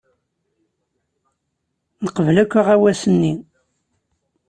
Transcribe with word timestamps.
Neqbel 2.03 2.37
akk 2.43 2.53
aɣawas-nni. 2.59 3.33